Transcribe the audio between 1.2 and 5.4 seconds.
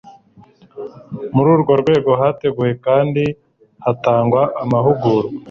muri urwo rwego hateguwe kandi hanatangwa amahugurwa